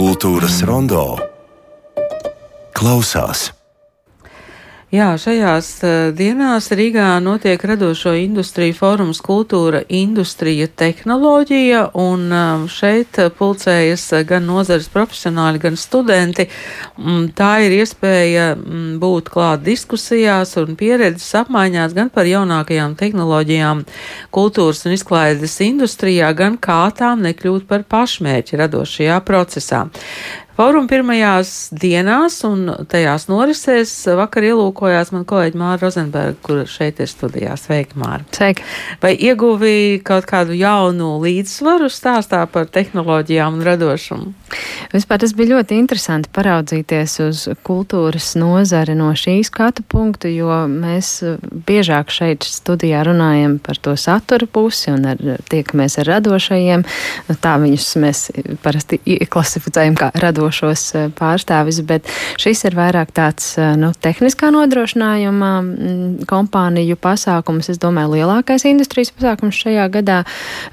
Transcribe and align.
Kultūras 0.00 0.62
rondo 0.64 1.02
klausās. 2.72 3.50
Jā, 4.90 5.12
šajās 5.22 5.66
uh, 5.86 5.90
dienās 6.18 6.66
Rīgā 6.74 7.12
notiek 7.22 7.62
radošo 7.62 8.10
industriju 8.18 8.74
fórums 8.74 9.20
kultūra, 9.22 9.84
industrija, 9.86 10.66
tehnoloģija, 10.66 11.84
un 11.94 12.24
uh, 12.34 12.64
šeit 12.66 13.20
pulcējas 13.38 14.08
gan 14.26 14.48
nozares 14.50 14.90
profesionāļi, 14.90 15.62
gan 15.62 15.78
studenti. 15.78 16.48
Mm, 16.98 17.30
tā 17.38 17.52
ir 17.68 17.76
iespēja 17.76 18.48
mm, 18.56 18.98
būt 18.98 19.30
klāt 19.30 19.62
diskusijās 19.62 20.56
un 20.58 20.74
pieredzes 20.74 21.38
apmaiņās 21.44 21.94
gan 21.94 22.10
par 22.10 22.26
jaunākajām 22.26 22.98
tehnoloģijām 22.98 23.86
kultūras 24.34 24.82
un 24.90 24.98
izklaides 24.98 25.54
industrijā, 25.70 26.34
gan 26.34 26.58
kā 26.58 26.82
tām 26.98 27.22
nekļūt 27.30 27.70
par 27.70 27.86
pašmērķi 27.86 28.64
radošajā 28.66 29.22
procesā. 29.22 29.86
Fóruma 30.60 30.90
pirmajās 30.92 31.70
dienās 31.72 32.34
un 32.44 32.66
tajās 32.92 33.30
norisēs 33.30 33.94
vakar 34.18 34.44
ielūkojās 34.50 35.08
man 35.14 35.22
kolēģi 35.24 35.56
Māra 35.56 35.78
Rozenberga, 35.80 36.34
kur 36.44 36.58
šeit 36.68 36.98
ir 37.00 37.08
studijā. 37.08 37.54
Sveika, 37.56 37.96
Māra! 37.96 38.26
Sveika! 38.36 38.66
Vai 39.00 39.14
ieguvīja 39.16 40.02
kaut 40.04 40.28
kādu 40.28 40.52
jaunu 40.52 41.14
līdzsvaru 41.22 41.88
stāstā 41.88 42.42
par 42.52 42.68
tehnoloģijām 42.76 43.56
un 43.56 43.64
radošumu? 43.64 44.34
Vispār 44.92 45.22
tas 45.22 45.32
bija 45.38 45.54
ļoti 45.54 45.78
interesanti 45.80 46.28
paraudzīties 46.36 47.16
uz 47.24 47.46
kultūras 47.64 48.34
nozari 48.36 48.98
no 48.98 49.14
šī 49.16 49.38
skatu 49.48 49.86
punktu, 49.88 50.28
jo 50.28 50.52
mēs 50.68 51.22
biežāk 51.70 52.12
šeit 52.12 52.44
studijā 52.44 53.00
runājam 53.08 53.56
par 53.64 53.80
to 53.80 53.96
satura 53.96 54.44
pusi 54.44 54.92
un 54.92 55.08
ar, 55.14 55.24
tiekamies 55.48 55.96
ar 56.04 56.12
radošajiem. 56.18 56.84
Tā 57.40 57.56
viņus 57.64 57.90
mēs 58.04 58.24
parasti 58.60 59.00
klasificējam 59.24 59.96
kā 59.96 60.12
radošajiem 60.12 60.49
radošos 60.50 60.94
eh, 60.94 61.08
pārstāvis, 61.14 61.80
bet 61.86 62.06
šis 62.40 62.64
ir 62.66 62.74
vairāk 62.74 63.12
tāds 63.14 63.56
eh, 63.58 63.76
nu, 63.78 63.92
tehniskā 63.94 64.50
nodrošinājuma 64.50 65.50
mm, 65.62 66.26
kompāniju 66.28 66.96
pasākums. 66.96 67.70
Es 67.70 67.78
domāju, 67.78 68.18
lielākais 68.18 68.66
industrijas 68.66 69.12
pasākums 69.14 69.54
šajā 69.54 69.86
gadā, 69.90 70.24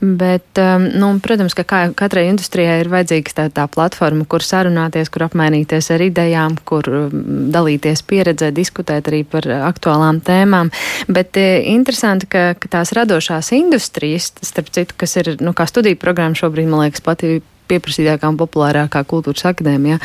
bet, 0.02 0.46
ehm, 0.58 0.90
nu, 0.98 1.14
protams, 1.22 1.54
ka 1.54 1.64
kā, 1.64 1.82
katrai 1.96 2.28
industrijai 2.32 2.82
ir 2.82 2.90
vajadzīgs 2.90 3.38
tā, 3.38 3.48
tā 3.54 3.68
platforma, 3.68 4.26
kur 4.26 4.42
sarunāties, 4.42 5.12
kur 5.14 5.28
apmainīties 5.28 5.92
ar 5.94 6.02
idejām, 6.02 6.58
kur 6.66 6.88
mm, 6.88 7.50
dalīties 7.54 8.04
pieredzē, 8.08 8.52
diskutēt 8.52 9.12
arī 9.12 9.24
par 9.28 9.48
aktuālām 9.70 10.22
tēmām. 10.26 10.72
Bet 11.08 11.38
e, 11.38 11.62
interesanti, 11.74 12.30
ka, 12.30 12.54
ka 12.58 12.72
tās 12.80 12.94
radošās 12.98 13.54
industrijas, 13.58 14.32
starp 14.42 14.72
citu, 14.74 14.98
kas 14.98 15.18
ir, 15.22 15.36
nu, 15.44 15.54
kā 15.58 15.68
studiju 15.70 16.00
programma 16.02 16.38
šobrīd, 16.38 16.70
man 16.72 16.88
liekas, 16.88 17.04
pati 17.06 17.38
pieprasītākā 17.70 18.30
un 18.32 18.40
populārākā 18.40 19.04
kultūras 19.08 19.46
akadēmijā. 19.52 20.00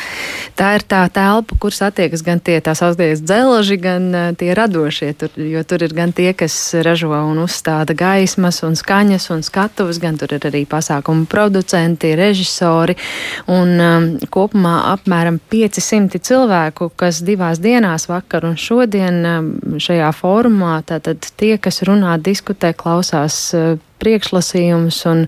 Tā 0.59 0.73
ir 0.77 0.85
tā 0.89 1.03
telpa, 1.13 1.57
kur 1.61 1.75
satiekas 1.75 2.23
gan 2.25 2.41
tie 2.43 2.59
tā 2.63 2.75
sauktie 2.77 3.13
dzelži, 3.19 3.77
gan 3.81 4.09
uh, 4.11 4.29
tie 4.37 4.53
radošie, 4.57 5.13
tur, 5.17 5.33
jo 5.37 5.63
tur 5.67 5.85
ir 5.85 5.95
gan 5.95 6.13
tie, 6.15 6.31
kas 6.37 6.55
ražo 6.85 7.11
un 7.13 7.41
uzstāda 7.43 7.95
gaismas 7.97 8.61
un 8.65 8.77
skaņas 8.79 9.29
un 9.33 9.43
skatuves, 9.45 9.99
gan 10.03 10.17
tur 10.19 10.33
ir 10.35 10.47
arī 10.49 10.63
pasākumu 10.69 11.27
producenti, 11.29 12.13
režisori 12.17 12.95
un 13.51 13.73
um, 13.77 14.09
kopumā 14.33 14.75
apmēram 14.93 15.39
500 15.51 16.21
cilvēku, 16.23 16.91
kas 16.99 17.21
divās 17.25 17.61
dienās 17.63 18.07
vakar 18.11 18.47
un 18.49 18.57
šodien 18.59 19.21
um, 19.27 19.53
šajā 19.81 20.11
fórumā, 20.17 20.79
tātad 20.87 21.25
tie, 21.39 21.55
kas 21.61 21.83
runā, 21.87 22.17
diskutē, 22.21 22.73
klausās 22.77 23.39
uh, 23.57 23.79
priekšlasījumus 24.03 24.99
un, 25.11 25.25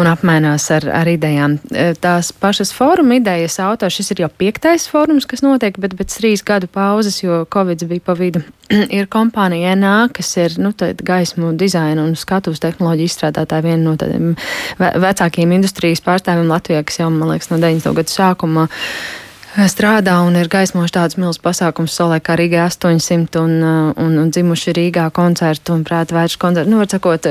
un 0.00 0.08
apmainās 0.10 0.66
ar, 0.74 0.86
ar 0.90 1.08
idejām. 1.10 1.56
E, 1.70 1.86
tās 2.00 2.32
pašas 2.34 2.72
fóruma 2.74 3.18
idejas 3.20 3.60
autors, 3.62 3.94
šis 3.98 4.14
ir 4.14 4.24
jau 4.24 4.30
piektais 4.42 4.86
fórums, 4.90 5.26
kas 5.30 5.44
notiek, 5.44 5.78
bet 5.80 5.96
pēc 5.98 6.18
trīs 6.18 6.44
gadu 6.46 6.68
pauzes, 6.70 7.20
jo 7.22 7.44
Covid 7.54 7.86
bija 7.90 8.04
pa 8.04 8.16
vidu, 8.18 8.42
ir 8.98 9.08
kompānija 9.12 9.76
NA, 9.78 9.96
kas 10.14 10.34
ir 10.40 10.58
nu, 10.62 10.74
gaismu 10.74 11.54
dizaina 11.60 12.04
un 12.04 12.16
skatuves 12.18 12.62
tehnoloģiju 12.64 13.12
izstrādātāja 13.12 13.68
viena 13.68 13.82
no 13.86 13.96
tādiem 14.00 14.34
vecākiem 14.78 15.54
industrijas 15.58 16.02
pārstāvjiem 16.04 16.50
Latvijā, 16.50 16.82
kas 16.86 17.02
jau, 17.02 17.10
man 17.14 17.34
liekas, 17.34 17.52
no 17.52 17.60
90. 17.62 17.94
gadu 18.00 18.14
sākuma 18.14 18.68
strādā 19.70 20.16
un 20.26 20.34
ir 20.34 20.48
gaismoši 20.50 20.92
tāds 20.96 21.16
milz 21.20 21.38
pasākums 21.38 21.94
solē 21.94 22.18
kā 22.24 22.34
Rīgā 22.38 22.64
800 22.66 23.38
un, 23.38 23.52
uh, 23.62 23.90
un, 24.02 24.16
un 24.18 24.30
dzimuši 24.34 24.72
Rīgā 24.74 25.04
koncertu 25.14 25.76
un 25.76 25.84
prāta 25.86 26.16
vērš 26.16 26.34
koncertu. 26.42 26.72
Nu, 26.72 26.80
var 26.80 26.90
sakot, 26.90 27.28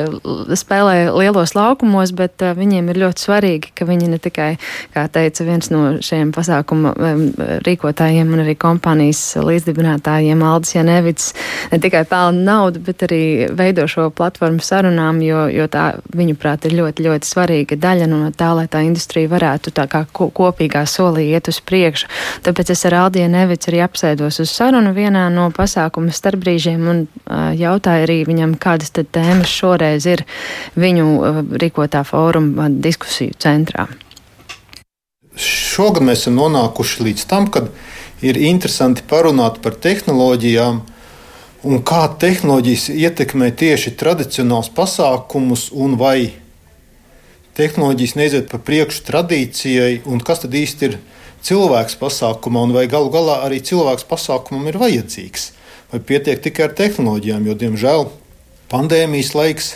spēlē 0.55 1.11
lielos 1.11 1.51
laukumos, 1.57 2.13
bet 2.15 2.39
uh, 2.45 2.53
viņiem 2.55 2.87
ir 2.93 3.01
ļoti 3.03 3.25
svarīgi, 3.25 3.73
ka 3.75 3.87
viņi 3.89 4.07
ne 4.13 4.19
tikai, 4.23 4.47
kā 4.95 5.03
teica 5.11 5.47
viens 5.47 5.67
no 5.73 5.81
šiem 5.99 6.31
pasākuma 6.35 6.93
um, 6.95 7.25
rīkotājiem 7.67 8.31
un 8.31 8.45
arī 8.45 8.55
kompānijas 8.55 9.25
līdzdibinātājiem 9.43 10.45
Aldis 10.47 10.77
Janevits, 10.77 11.33
ne 11.73 11.81
tikai 11.83 12.05
pelna 12.07 12.47
naudu, 12.53 12.85
bet 12.87 13.03
arī 13.09 13.51
veido 13.51 13.83
šo 13.91 14.07
platformu 14.15 14.63
sarunām, 14.63 15.19
jo, 15.27 15.43
jo 15.51 15.67
tā 15.67 15.89
viņuprāt 16.15 16.69
ir 16.69 16.77
ļoti, 16.79 17.09
ļoti 17.09 17.33
svarīga 17.33 17.79
daļa 17.83 18.09
no 18.15 18.23
tā, 18.31 18.53
lai 18.55 18.69
tā 18.71 18.85
industrija 18.87 19.31
varētu 19.35 19.75
tā 19.75 19.89
kā 19.91 20.05
kopīgā 20.13 20.87
solī 20.87 21.27
iet 21.35 21.51
uz 21.51 21.59
priekšu. 21.59 22.12
Tāpēc 22.43 22.73
es 22.73 22.85
ar 22.89 22.97
Aldiju 23.03 23.29
Nevicu 23.31 23.71
arī 23.71 23.81
apsēdos 23.85 24.39
uz 24.43 24.53
sarunu 24.53 24.93
vienā 24.95 25.25
no 25.33 25.49
pasākuma 25.55 26.13
starpbrīžiem 26.13 26.87
un 26.89 27.03
uh, 27.05 27.51
jautāju 27.57 28.07
arī 28.07 28.19
viņam, 28.29 28.57
kādas 28.61 28.93
tad 28.95 29.11
tēmas 29.15 29.51
šoreiz 29.51 30.07
ir 30.09 30.25
viņu 30.79 31.09
uh, 31.09 31.41
rīkotā 31.63 32.03
fóruma 32.07 32.69
diskusiju 32.69 33.37
centrā. 33.41 33.87
Šogad 35.33 36.05
mēs 36.05 36.25
esam 36.25 36.37
nonākuši 36.37 37.07
līdz 37.07 37.25
tam, 37.29 37.47
kad 37.49 37.71
ir 38.21 38.37
interesanti 38.37 39.03
parunāt 39.09 39.59
par 39.63 39.75
tehnoloģijām 39.81 40.83
un 41.63 41.81
kā 41.87 42.05
tehnoloģijas 42.19 42.89
ietekmē 42.93 43.49
tieši 43.57 43.95
tradicionāls 43.99 44.69
pasākumus 44.75 45.69
un 45.73 45.97
vai 45.99 46.33
tehnoloģijas 47.57 48.15
neiziet 48.19 48.49
pa 48.51 48.59
priekšu 48.59 49.05
tradīcijai 49.07 50.01
un 50.09 50.21
kas 50.25 50.43
tad 50.43 50.55
īsti 50.57 50.89
ir 50.89 50.97
cilvēks 51.43 51.97
pasākumā, 51.99 52.63
un 52.67 52.73
vai 52.75 52.87
galu 52.91 53.11
galā 53.13 53.41
arī 53.45 53.59
cilvēks 53.63 54.07
pasākumam 54.09 54.69
ir 54.71 54.79
vajadzīgs. 54.81 55.51
Vai 55.91 56.01
pietiek 56.01 56.41
tikai 56.41 56.69
ar 56.69 56.75
tehnoloģijām, 56.77 57.47
jo, 57.49 57.55
diemžēl, 57.59 58.05
pandēmijas 58.71 59.33
laiks 59.37 59.71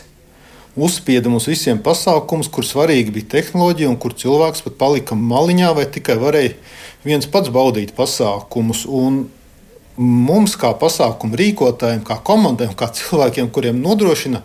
uzspieda 0.78 1.30
mums 1.30 1.48
visiem 1.50 1.80
pasākumus, 1.84 2.50
kur 2.54 2.66
svarīgi 2.66 3.14
bija 3.14 3.32
tehnoloģija, 3.38 3.90
un 3.92 4.00
kur 4.02 4.16
cilvēks 4.18 4.64
pat 4.66 4.78
palika 4.80 5.18
maliņā, 5.18 5.74
vai 5.78 5.88
tikai 5.92 6.18
varēja 6.22 6.56
viens 7.06 7.30
pats 7.30 7.52
baudīt 7.54 7.96
pasākumus. 7.98 8.86
Un 8.88 9.26
mums, 9.98 10.56
kā 10.60 10.72
pasākumu 10.78 11.38
rīkotājiem, 11.40 12.04
kā 12.06 12.20
komandai 12.26 12.70
un 12.72 12.78
kā 12.78 12.90
cilvēkiem, 12.94 13.50
kuriem 13.54 13.82
nodrošina 13.82 14.44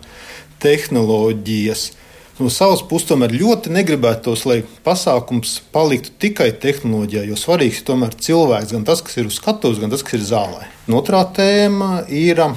tehnoloģijas, 0.63 1.91
no 2.39 2.49
savas 2.53 2.81
puses 2.89 3.07
tomēr 3.11 3.33
ļoti 3.35 3.71
negribētos, 3.73 4.45
lai 4.49 4.61
pasākums 4.85 5.59
paliktu 5.73 6.13
tikai 6.23 6.49
tehnoloģijā, 6.63 7.25
jo 7.29 7.37
svarīgs 7.39 7.81
ir 7.81 7.87
tomēr 7.89 8.15
cilvēks, 8.25 8.73
gan 8.73 8.85
tas, 8.87 9.03
kas 9.05 9.19
ir 9.21 9.29
uz 9.29 9.37
skatuves, 9.37 9.81
gan 9.81 9.93
tas, 9.93 10.05
kas 10.05 10.17
ir 10.17 10.25
zālē. 10.31 10.69
Un 10.87 10.97
otrā 10.97 11.23
tēma 11.35 12.05
ir 12.09 12.41
um, 12.43 12.55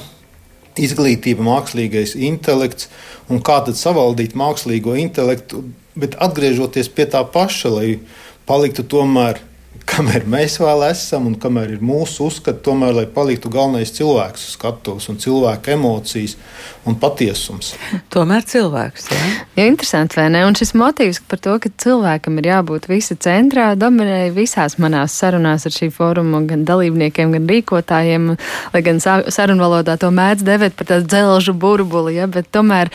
izglītība, 0.81 1.45
mākslīgais 1.47 2.17
intelekts 2.29 2.89
un 3.33 3.43
kā 3.45 3.61
tad 3.67 3.79
savaldīt 3.79 4.37
mākslīgo 4.39 4.97
intelektu, 5.01 5.65
bet 5.97 6.17
atgriežoties 6.23 6.91
pie 6.93 7.09
tā 7.13 7.25
paša, 7.33 7.73
lai 7.73 7.91
paliktu 8.49 8.85
tomēr 8.87 9.41
kamēr 9.87 10.27
mēs 10.29 10.59
vēl 10.61 10.83
esam 10.91 11.29
un 11.31 11.37
kamēr 11.41 11.77
ir 11.77 11.83
mūsu 11.85 12.27
uzskati, 12.27 12.63
tomēr 12.67 12.95
lai 12.97 13.05
paliktu 13.11 13.51
galvenais 13.53 13.93
cilvēks 13.97 14.51
skatuves 14.57 15.09
un 15.13 15.19
cilvēka 15.23 15.75
emocijas 15.77 16.37
un 16.87 16.97
patiesums. 17.01 17.73
Tomēr 18.15 18.45
cilvēks. 18.47 19.09
Jā, 19.13 19.23
ja, 19.57 19.67
interesanti, 19.67 20.19
vai 20.19 20.27
ne? 20.35 20.43
Un 20.47 20.57
šis 20.59 20.75
motīvs 20.79 21.23
par 21.31 21.41
to, 21.43 21.57
ka 21.63 21.71
cilvēkam 21.83 22.41
ir 22.41 22.51
jābūt 22.51 22.89
visa 22.91 23.17
centrā, 23.27 23.69
dominēja 23.79 24.35
visās 24.37 24.77
manās 24.83 25.17
sarunās 25.19 25.67
ar 25.67 25.75
šī 25.75 25.91
fóruma 25.95 26.43
gan 26.49 26.67
dalībniekiem, 26.69 27.35
gan 27.37 27.49
rīkotājiem, 27.51 28.29
lai 28.75 28.85
gan 28.87 29.01
sarunvalodā 29.03 29.97
to 30.03 30.13
mēdz 30.15 30.47
devēt 30.47 30.77
par 30.79 30.91
tādu 30.93 31.11
dzelžu 31.11 31.57
burbuli, 31.59 32.17
ja, 32.19 32.29
bet 32.31 32.51
tomēr 32.55 32.93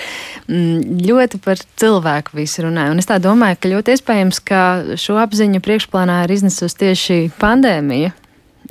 mm, 0.47 1.01
ļoti 1.07 1.41
par 1.43 1.61
cilvēku 1.81 2.37
visu 2.39 2.67
runāja. 2.67 2.93
Un 2.93 3.01
es 3.01 3.09
tā 3.09 3.19
domāju, 3.23 3.59
ka 3.59 3.73
ļoti 3.75 3.97
iespējams, 3.97 4.43
ka 4.47 4.61
šo 4.99 5.19
apziņu 5.21 5.63
priekšplānā 5.65 6.21
ir 6.25 6.37
iznesusi 6.37 6.80
tieši 6.81 7.21
pandēmija. 7.41 8.15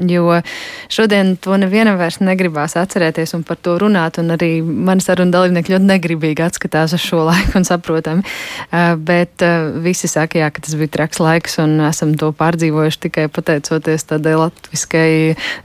Jo 0.01 0.41
šodien 0.89 1.35
to 1.37 1.57
nevienam 1.61 1.99
vairs 2.01 2.21
negribās 2.23 2.77
atcerēties 2.79 3.35
un 3.37 3.43
par 3.45 3.59
to 3.61 3.75
runāt, 3.83 4.17
un 4.23 4.33
arī 4.33 4.63
mani 4.63 5.05
sarunu 5.05 5.35
dalībnieki 5.35 5.75
ļoti 5.75 5.89
negribīgi 5.91 6.45
atskatās 6.47 6.95
uz 6.97 7.03
šo 7.05 7.25
laiku 7.27 7.59
un 7.61 7.67
saprotami. 7.69 8.25
Uh, 8.71 8.95
bet 8.97 9.45
uh, 9.45 9.69
visi 9.85 10.09
saka, 10.09 10.41
jā, 10.41 10.49
ka 10.55 10.65
tas 10.65 10.77
bija 10.79 10.95
traks 10.97 11.21
laiks, 11.21 11.59
un 11.61 11.77
esam 11.91 12.15
to 12.21 12.31
pārdzīvojuši 12.39 13.03
tikai 13.07 13.27
pateicoties 13.35 14.07
tādai 14.09 14.37
latviskai 14.41 15.11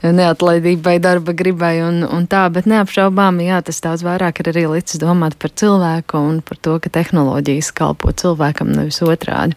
neatlaidībai, 0.04 0.98
darba 1.00 1.32
gribai 1.36 1.78
un, 1.86 2.02
un 2.04 2.26
tā, 2.28 2.44
bet 2.52 2.68
neapšaubām, 2.68 3.40
jā, 3.46 3.62
tas 3.64 3.80
daudz 3.84 4.04
vairāk 4.04 4.42
ir 4.42 4.52
arī 4.52 4.66
licis 4.76 5.00
domāt 5.00 5.38
par 5.40 5.54
cilvēku 5.54 6.20
un 6.20 6.42
par 6.44 6.60
to, 6.60 6.76
ka 6.82 6.92
tehnoloģijas 6.98 7.72
kalpo 7.78 8.12
cilvēkam 8.12 8.74
nevis 8.74 9.00
otrādi. 9.06 9.56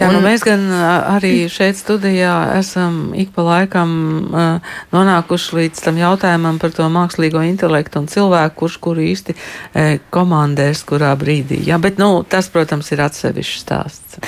Jā, 0.00 0.08
un, 0.08 0.16
nu 0.16 0.22
mēs 0.24 0.44
gan 0.46 0.64
arī 0.72 1.46
šeit 1.52 1.78
studijā 1.80 2.34
esam 2.58 3.12
ik 3.18 3.32
pa 3.36 3.44
laikam 3.46 3.92
uh, 4.30 4.74
nonākuši 4.94 5.58
līdz 5.58 5.84
tam 5.86 6.00
jautājumam 6.00 6.60
par 6.62 6.74
to 6.76 6.88
mākslīgo 6.92 7.42
intelektu 7.46 8.02
un 8.02 8.08
cilvēku, 8.12 8.56
kurš 8.62 8.78
kuru 8.82 9.06
īsti 9.12 9.36
uh, 9.36 9.96
komandēs 10.14 10.84
kurā 10.88 11.12
brīdī. 11.18 11.62
Jā, 11.68 11.80
bet, 11.82 12.00
nu, 12.02 12.14
tas, 12.28 12.50
protams, 12.52 12.92
ir 12.94 13.04
atsevišķs 13.06 13.62
stāsts. 13.66 14.20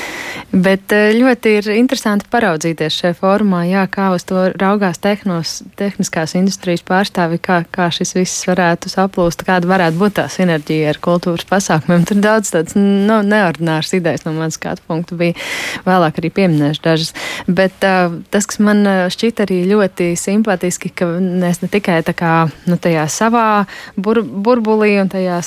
Bet 0.54 0.92
ļoti 0.92 1.52
ir 1.58 1.68
interesanti 1.74 2.28
paraudzīties 2.30 2.98
šajā 3.00 3.16
formā, 3.18 3.64
jā, 3.66 3.82
kā 3.90 4.10
uz 4.14 4.22
to 4.28 4.46
raugās 4.60 5.00
tehnos, 5.02 5.56
tehniskās 5.78 6.36
industrijas 6.38 6.84
pārstāvi, 6.86 7.40
kā, 7.42 7.62
kā 7.74 7.88
šis 7.94 8.14
viss 8.14 8.46
varētu 8.46 8.92
saplūst, 8.92 9.42
kāda 9.46 9.68
varētu 9.70 9.98
būt 9.98 10.16
tā 10.20 10.28
sinerģija 10.30 10.92
ar 10.94 11.00
kultūras 11.04 11.48
pasākumiem. 11.50 12.06
Tur 12.08 12.22
daudz 12.22 12.52
tādas 12.54 12.78
nu, 12.78 13.18
neordināras 13.26 13.92
idejas 13.98 14.26
no 14.28 14.34
manas 14.36 14.60
skatu 14.60 14.84
punktu 14.86 15.18
bija 15.18 15.34
vēlāk 15.86 16.20
arī 16.20 16.32
pieminēšu 16.34 16.84
dažas. 16.84 17.14
Bet 17.46 17.84
uh, 17.86 18.18
tas, 18.34 18.48
kas 18.50 18.60
man 18.64 18.84
šķiet 19.12 19.44
arī 19.44 19.62
ļoti 19.70 20.12
simpātiski, 20.18 20.92
ka 20.94 21.08
mēs 21.20 21.62
ne 21.64 21.70
tikai 21.72 22.00
tā 22.06 22.16
kā 22.16 22.34
nu, 22.70 22.78
tajā 22.80 23.06
savā 23.12 23.46
bur 23.96 24.22
burbulī 24.24 24.94
un 25.02 25.12
tajā 25.12 25.40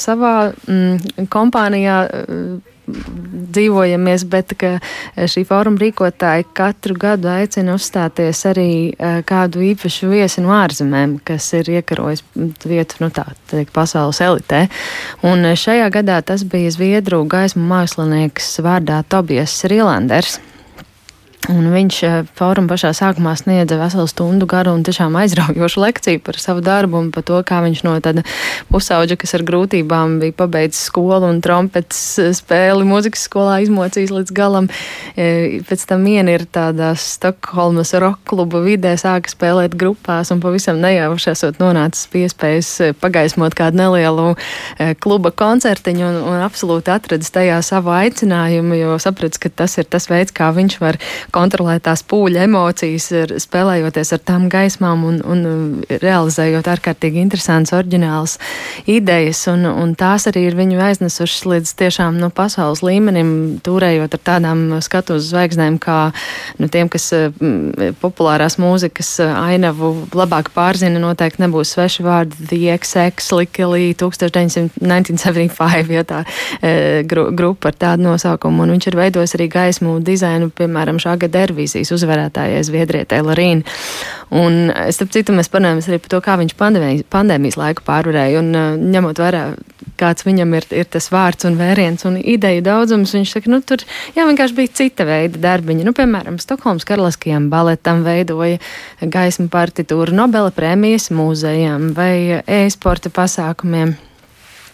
savā 0.00 0.34
mm, 0.52 1.26
kompānijā 1.32 1.98
dzīvojamies, 2.86 4.24
bet 4.30 4.54
šī 5.16 5.44
fóruma 5.48 5.80
rīkotāji 5.82 6.48
katru 6.56 6.96
gadu 6.98 7.30
aicina 7.30 7.76
uzstāties 7.78 8.42
arī 8.50 8.68
kādu 9.28 9.62
īpašu 9.72 10.10
viesi 10.10 10.42
no 10.44 10.54
ārzemēm, 10.56 11.18
kas 11.26 11.52
ir 11.58 11.70
iekarojis 11.78 12.24
vietu, 12.66 12.98
nu 13.04 13.10
tā 13.14 13.26
teikt, 13.52 13.72
pasaules 13.76 14.20
elitē. 14.24 14.66
Un 15.26 15.46
šajā 15.54 15.90
gadā 15.94 16.20
tas 16.26 16.44
bija 16.44 16.72
Zviedru 16.74 17.22
gaismu 17.30 17.64
mākslinieks 17.70 18.56
vārdā 18.64 19.02
Tobijas 19.08 19.60
Rīlanders. 19.70 20.40
Un 21.50 21.64
viņš 21.72 21.96
eh, 22.06 22.16
fóruma 22.38 22.70
pašā 22.70 22.92
sākumā 22.94 23.32
sniedza 23.34 23.74
veselu 23.80 24.06
stundu 24.06 24.46
garu 24.46 24.76
un 24.76 24.84
tiešām 24.86 25.16
aizraujošu 25.18 25.80
lekciju 25.82 26.20
par 26.22 26.36
savu 26.38 26.62
darbu 26.62 27.00
un 27.00 27.08
par 27.10 27.24
to, 27.26 27.40
kā 27.42 27.58
viņš 27.64 27.80
no 27.82 27.96
tāda 28.04 28.22
pusauģa, 28.70 29.16
kas 29.18 29.34
ar 29.34 29.42
grūtībām 29.48 30.20
bija 30.22 30.36
pabeidzis 30.38 30.84
skolu 30.86 31.26
un 31.26 31.40
trompetes 31.42 32.20
spēli 32.38 32.86
mūzikas 32.86 33.26
skolā 33.26 33.56
izmocījis 33.64 34.12
līdz 34.14 34.34
galam. 34.36 34.68
E, 35.18 35.58
pēc 35.66 35.82
tam 35.90 36.06
viena 36.06 36.36
ir 36.36 36.44
tādā 36.46 36.92
Stokholmas 36.94 37.90
rock 37.98 38.22
kluba 38.30 38.62
vidē, 38.62 38.94
sāka 39.00 39.34
spēlēt 39.34 39.74
grupās 39.74 40.30
un 40.30 40.38
pavisam 40.44 40.78
nejauši 40.78 41.32
esot 41.34 41.58
nonācis 41.58 42.06
pie 42.12 42.28
iespējas 42.28 42.70
e, 42.86 42.92
pagaismot 43.02 43.58
kādu 43.58 43.82
nelielu 43.82 44.28
e, 44.36 44.92
kluba 44.94 45.34
koncertiņu 45.34 46.06
un, 46.06 46.22
un 46.36 46.46
absolūti 46.46 46.94
atradis 46.94 47.34
tajā 47.34 47.58
savu 47.66 47.90
aicinājumu, 47.98 48.78
jo 48.78 49.02
saprats, 49.02 49.42
ka 49.42 49.50
tas 49.50 49.74
ir 49.82 49.90
tas 49.90 50.06
veids, 50.06 50.30
kā 50.30 50.54
viņš 50.54 50.78
var 50.78 51.02
kontrolēt 51.32 51.84
tās 51.88 52.04
pūļa 52.08 52.46
emocijas, 52.46 53.08
spēlējoties 53.42 54.12
ar 54.16 54.22
tām 54.26 54.48
gaismām 54.52 55.04
un, 55.08 55.20
un 55.24 55.42
realizējot 56.02 56.68
ārkārtīgi 56.74 57.22
interesantas, 57.22 57.74
oriģinālas 57.76 58.36
idejas. 58.90 59.44
Un, 59.52 59.66
un 59.66 59.94
tās 59.98 60.28
arī 60.30 60.46
ir 60.48 60.58
viņu 60.58 60.80
aiznesušas 60.82 61.46
līdz 61.48 61.74
tiešām 61.80 62.18
no 62.20 62.28
nu, 62.28 62.34
pasaules 62.34 62.84
līmenim, 62.84 63.32
turējot 63.64 64.16
ar 64.18 64.22
tādām 64.28 64.64
skatu 64.84 65.18
zvaigznēm 65.22 65.78
kā 65.82 65.98
nu, 66.60 66.68
tiem, 66.72 66.90
kas 66.92 67.08
m, 67.16 67.72
populārās 68.02 68.58
mūzikas 68.62 69.14
ainavu 69.22 69.92
labāk 70.16 70.52
pārzina, 70.54 71.00
noteikti 71.02 71.42
nebūs 71.44 71.74
sveši 71.76 72.06
vārdi 72.06 72.48
The 72.50 72.60
XX, 72.76 73.32
Likely 73.38 73.92
1975, 73.98 75.92
ja 75.92 76.04
tā 76.08 76.22
e, 76.60 77.02
gru, 77.08 77.28
grupa 77.36 77.72
ar 77.72 77.78
tādu 77.78 78.06
nosaukumu. 78.10 78.64
Un 78.64 78.74
viņš 78.76 78.90
ir 78.90 78.98
veidojis 78.98 79.36
arī 79.38 79.48
gaismu 79.52 79.98
dizainu, 80.04 80.50
piemēram, 80.56 81.00
šā 81.02 81.16
gada 81.22 81.44
Eirovīzijas 81.44 81.92
uzvarētājai 81.96 82.62
Zviedrietē 82.68 83.22
Larīna. 83.24 83.64
Un, 84.32 84.70
starp 84.94 85.12
citu, 85.12 85.34
mēs 85.36 85.50
parunājamies 85.52 85.90
arī 85.90 85.98
par 86.00 86.12
to, 86.14 86.20
kā 86.24 86.36
viņš 86.40 86.54
pandēmijas, 86.56 87.06
pandēmijas 87.12 87.58
laiku 87.60 87.84
pārvarēja. 87.86 88.40
Un, 88.40 88.54
ņemot 88.94 89.20
vērā, 89.20 89.42
kāds 90.00 90.26
viņam 90.26 90.54
ir, 90.58 90.66
ir 90.82 90.88
tas 90.92 91.10
vārds 91.12 91.46
un 91.48 91.58
vēriens 91.60 92.06
un 92.08 92.16
ideju 92.18 92.64
daudzums, 92.66 93.12
viņš 93.16 93.34
saka, 93.36 93.52
nu, 93.52 93.60
tur 93.66 93.84
jā, 94.16 94.24
vienkārši 94.28 94.56
bija 94.56 94.76
cita 94.82 95.06
veida 95.08 95.40
darbiņi. 95.42 95.84
Nu, 95.88 95.94
piemēram, 95.96 96.40
Stokholmas 96.42 96.88
karaliskajam 96.88 97.50
baletam 97.52 98.04
veidoja 98.06 98.60
gaismu 99.02 99.50
partitūru 99.52 100.16
Nobela 100.16 100.54
prēmijas 100.54 101.10
mūzejam 101.14 101.92
vai 101.98 102.40
e-sporta 102.46 103.12
pasākumiem. 103.12 103.96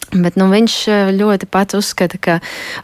Bet 0.09 0.39
nu, 0.41 0.47
viņš 0.49 0.75
eh, 0.89 1.11
ļoti 1.13 1.47
pats 1.53 1.77
uzskata, 1.77 2.17
ka 2.17 2.37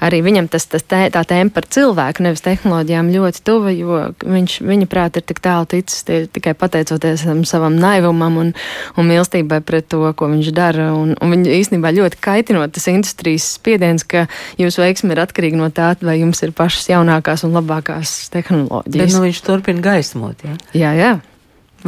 arī 0.04 0.20
viņam 0.26 0.48
tas, 0.52 0.66
tas 0.68 0.84
tē, 0.84 1.06
tā 1.14 1.22
tēma 1.24 1.54
par 1.54 1.64
cilvēku, 1.72 2.20
nevis 2.26 2.44
tehnoloģijām, 2.44 3.08
ļoti 3.14 3.40
tuva, 3.48 3.72
jo 3.72 4.00
viņš, 4.20 4.58
viņa 4.60 4.88
prāt, 4.92 5.16
ir 5.16 5.24
tik 5.24 5.40
tālu 5.44 5.68
ticis 5.72 6.04
tie, 6.04 6.18
tikai 6.28 6.52
pateicoties 6.58 7.24
savam 7.48 7.78
naivumam 7.80 8.36
un, 8.42 8.52
un 9.00 9.08
mīlestībai 9.08 9.62
pret 9.64 9.88
to, 9.88 10.02
ko 10.12 10.28
viņš 10.34 10.52
dara. 10.52 10.90
Un, 10.92 11.16
un 11.16 11.32
viņa 11.32 11.56
īstenībā 11.62 11.94
ļoti 11.96 12.20
kaitinot 12.28 12.76
tas 12.76 12.90
industrijas 12.92 13.48
spiediens, 13.56 14.04
ka 14.04 14.26
jūsu 14.60 14.84
veiksme 14.84 15.16
ir 15.16 15.24
atkarīga 15.24 15.62
no 15.62 15.72
tā, 15.72 15.94
vai 16.04 16.18
jums 16.20 16.44
ir 16.44 16.52
pašas 16.52 16.92
jaunākās 16.92 17.48
un 17.48 17.56
labākās 17.56 18.28
tehnoloģijas. 18.36 19.00
Bet 19.00 19.16
nu, 19.16 19.24
viņš 19.30 19.44
turpina 19.48 19.88
gaismot, 19.88 20.44
jā? 20.44 20.60
Jā, 20.76 20.92
jā. 21.00 21.12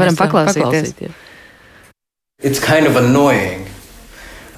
Varam 0.00 0.16
paklausīties. 0.16 0.64
paklausīties. 0.64 1.24
It's 2.44 2.60
kind 2.60 2.86
of 2.86 2.96
annoying 2.96 3.75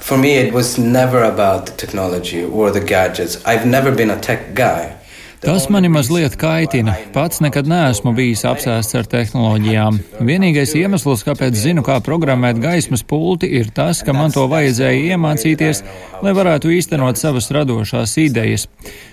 for 0.09 0.17
me, 0.17 0.39
it 0.39 0.55
was 0.55 0.79
never 0.79 1.23
about 1.23 1.67
the 1.67 1.73
technology 1.73 2.43
or 2.43 2.71
the 2.71 2.81
gadgets. 2.81 3.45
I've 3.45 3.67
never 3.67 3.93
been 3.95 4.09
a 4.09 4.19
tech 4.19 4.55
guy. 4.55 4.95
Tas 5.41 5.69
mani 5.69 5.89
mazliet 5.89 6.35
kaitina. 6.37 6.97
Pats 7.13 7.39
nekad 7.45 7.69
neesmu 7.71 8.11
bijis 8.17 8.41
apsēsts 8.49 8.97
ar 8.99 9.07
tehnoloģijām. 9.13 10.01
Vienīgais 10.27 10.73
iemesls, 10.81 11.23
kāpēc 11.29 11.61
zinu, 11.61 11.85
kā 11.87 12.01
programmēt 12.03 12.59
gaismas 12.59 13.05
pulti, 13.07 13.53
ir 13.61 13.69
tas, 13.77 14.01
ka 14.03 14.17
man 14.17 14.35
to 14.35 14.49
vajadzēja 14.51 15.13
iemācīties, 15.13 15.85
lai 16.25 16.35
varētu 16.35 16.73
īstenot 16.75 17.21
savas 17.21 17.53
radošās 17.55 18.17
idejas. 18.25 18.67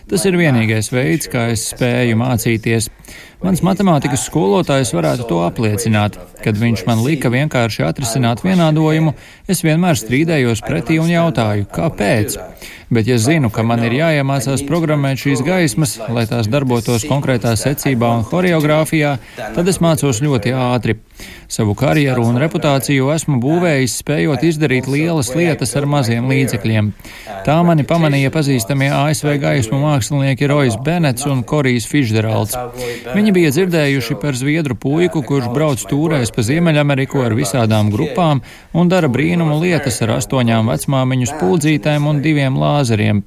Tas 0.09 0.25
ir 0.25 0.39
vienīgais 0.39 0.89
veids, 0.95 1.30
kā 1.30 1.51
es 1.53 1.68
spēju 1.75 2.18
mācīties. 2.24 2.89
Mans 3.44 3.62
matemātikas 3.66 4.24
skolotājs 4.30 4.94
varētu 4.96 5.28
to 5.30 5.42
apliecināt. 5.46 6.16
Kad 6.44 6.60
viņš 6.62 6.86
man 6.88 7.04
lika 7.04 7.32
vienkārši 7.34 7.84
atrisināt 7.88 8.44
vienādojumu, 8.46 9.16
es 9.52 9.64
vienmēr 9.66 10.00
strīdējos 10.00 10.64
pretī 10.66 11.00
un 11.02 11.12
jautāju, 11.12 11.68
kāpēc. 11.76 12.40
Bet, 12.90 13.08
ja 13.10 13.18
zinu, 13.18 13.50
ka 13.50 13.64
man 13.66 13.82
ir 13.82 13.96
jāiemācās 13.98 14.62
programmēt 14.68 15.18
šīs 15.24 15.42
gaismas, 15.46 15.96
lai 16.14 16.28
tās 16.30 16.46
darbotos 16.52 17.08
konkrētā 17.10 17.56
secībā 17.58 18.12
un 18.20 18.28
horeogrāfijā, 18.30 19.15
tad 19.58 19.72
es 19.72 19.82
mācos 19.82 20.22
ļoti 20.22 20.54
ātri. 20.54 21.00
Savu 21.50 21.74
karjeru 21.77 22.27
un 22.30 22.38
reputāciju 22.42 23.10
esmu 23.13 23.39
būvējis, 23.42 23.96
spējot 24.01 24.46
izdarīt 24.46 24.89
lielas 24.92 25.32
lietas 25.34 25.74
ar 25.80 25.88
maziem 25.89 26.27
līdzekļiem. 26.30 26.92
Tā 27.46 27.56
mani 27.65 27.86
pamanīja 27.88 28.34
pazīstamie 28.34 28.92
ASV 28.94 29.34
gaismu 29.42 29.80
mākslinieki 29.82 30.50
Rojas 30.51 30.77
Benets 30.86 31.25
un 31.30 31.42
Korijs 31.48 31.88
Fišderalds. 31.89 32.58
Viņi 33.15 33.25
bija 33.34 33.50
dzirdējuši 33.53 34.15
par 34.22 34.36
zviedru 34.38 34.75
puiku, 34.77 35.22
kurš 35.25 35.48
brauc 35.53 35.82
tūrēs 35.89 36.29
pa 36.36 36.44
Ziemeļameriku 36.46 37.24
ar 37.25 37.34
visādām 37.38 37.88
grupām 37.94 38.41
un 38.75 38.89
dara 38.91 39.08
brīnumu 39.10 39.55
lietas 39.62 40.01
ar 40.05 40.17
astoņām 40.17 40.67
vecmāmiņu 40.70 41.29
spūdzītēm 41.32 42.05
un 42.10 42.20
diviem 42.22 42.60
lāzeriem. 42.60 43.24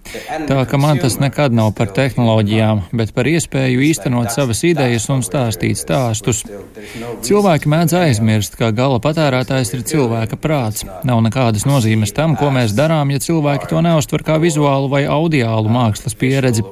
Tā 0.47 0.61
ka 0.71 0.79
man 0.79 1.01
tas 1.03 1.17
nekad 1.23 1.57
nav 1.57 1.73
par 1.79 1.91
tehnoloģijām, 1.97 2.85
bet 3.01 3.15
par 3.17 3.31
iespēju 3.31 3.83
īstenot 3.89 4.31
savas 4.35 4.61
idejas 4.69 5.09
un 5.15 5.25
stāstīt 5.27 5.81
stāstus. 5.81 6.45
Cilvēki 7.27 7.73
mēdz 7.73 7.97
aizmirst, 8.03 8.59
ka 8.61 8.71
gala 8.77 9.01
patērētājs 9.03 9.75
ir 9.75 9.87
cilvēka 9.89 10.39
prāts. 10.39 10.85
Nav 11.09 11.25
nekādas 11.27 11.67
nozīmes 11.69 12.15
tam, 12.15 12.37
ko 12.39 12.53
mēs 12.55 12.77
darām, 12.77 13.11
ja 13.15 13.23
cilvēki 13.25 13.73
to 13.73 13.83
neuztver 13.85 14.27
kā 14.27 14.39
vizuālu 14.43 14.93
vai 14.93 15.05
audiālu 15.09 15.73
mākslas 15.73 16.15
pieredzi. 16.19 16.67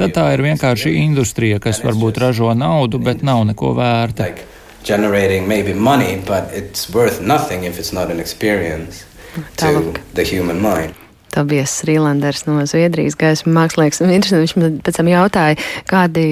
Tad 0.00 0.16
tā 0.16 0.30
ir 0.34 0.42
vienkārši 0.48 0.96
industrija, 1.04 1.60
kas 1.62 1.84
varbūt 1.84 2.18
ražo 2.24 2.50
naudu, 2.50 2.63
bet 2.98 3.22
nav 3.22 3.44
neko 3.46 3.72
vērta. 3.72 4.26
Generating 4.84 5.48
maybe 5.48 5.74
money, 5.74 6.22
but 6.26 6.52
it's 6.52 6.94
worth 6.94 7.20
nothing 7.20 7.64
if 7.64 7.78
it's 7.78 7.92
not 7.92 8.10
an 8.10 8.20
experience 8.20 9.04
to 9.56 9.92
the 10.14 10.22
human 10.24 10.60
mind. 10.60 11.03
Tobijas 11.34 11.72
Rīlanders 11.88 12.44
no 12.46 12.62
Zviedrijas 12.68 13.16
gaismu 13.18 13.52
mākslinieks. 13.56 14.02
Viņš 14.04 14.54
man 14.60 14.78
pēc 14.84 15.00
tam 15.00 15.10
jautāja, 15.10 15.58
kādi 15.90 16.24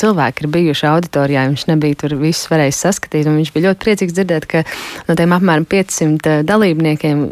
cilvēki 0.00 0.44
ir 0.44 0.50
bijuši 0.54 0.88
auditorijā. 0.88 1.44
Viņš 1.50 1.66
nebija 1.70 1.98
tur 2.02 2.16
visus 2.20 2.48
varējis 2.52 2.80
saskatīt, 2.86 3.28
un 3.28 3.38
viņš 3.40 3.52
bija 3.54 3.68
ļoti 3.68 3.82
priecīgs 3.84 4.16
dzirdēt, 4.16 4.48
ka 4.48 4.64
no 5.08 5.16
tiem 5.18 5.34
apmēram 5.36 5.66
500 5.68 6.38
dalībniekiem 6.48 7.24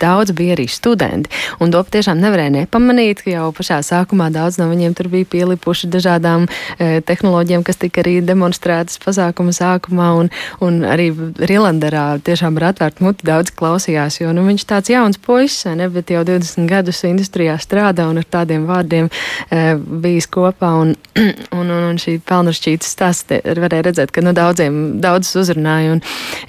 daudz 0.00 0.32
bija 0.36 0.56
arī 0.56 0.68
studenti. 0.72 1.32
Un 1.60 1.74
to 1.74 1.82
patiešām 1.84 2.20
nevarēja 2.22 2.54
nepamanīt, 2.60 3.24
ka 3.24 3.34
jau 3.34 3.50
pašā 3.56 3.82
sākumā 3.86 4.30
daudz 4.34 4.60
no 4.60 4.70
viņiem 4.70 4.96
tur 4.96 5.10
bija 5.12 5.28
pielipuši 5.36 5.90
dažādām 5.92 6.46
e, 6.48 7.02
tehnoloģijām, 7.06 7.64
kas 7.66 7.80
tika 7.82 8.02
arī 8.04 8.18
demonstrētas 8.24 9.00
pasākuma 9.02 9.54
sākumā, 9.56 10.08
un, 10.22 10.32
un 10.64 10.80
arī 10.88 11.10
Rīlanderā 11.12 12.06
tiešām 12.26 12.58
ar 12.60 12.70
atvērtu 12.72 13.04
muti 13.04 13.28
daudz 13.28 13.52
klausījās, 13.56 14.20
jo 14.22 14.32
nu, 14.36 14.46
viņš 14.48 14.66
tāds 14.68 14.92
jauns 14.92 15.20
puisis, 15.22 15.66
ne, 15.76 15.88
bet 15.92 16.12
jau 16.14 16.24
20 16.26 16.45
20 16.46 16.68
gadus 16.70 17.02
industrijā 17.06 17.56
strādā 17.60 18.06
un 18.10 18.20
ar 18.20 18.26
tādiem 18.30 18.66
vārdiem 18.68 19.08
uh, 19.10 19.74
bijis 20.02 20.28
kopā. 20.30 20.72
Un, 20.82 20.94
un, 21.58 21.66
un, 21.66 21.88
un 21.90 22.00
šī 22.00 22.18
pelnušķītas 22.26 22.92
stāsts 22.96 23.36
varēja 23.44 23.88
redzēt, 23.88 24.12
ka 24.14 24.24
nu, 24.24 24.34
daudziem 24.36 24.98
daudzus 25.02 25.42
uzrunāja. 25.42 25.98